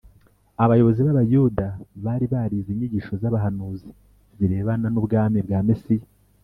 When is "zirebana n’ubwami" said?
4.37-5.37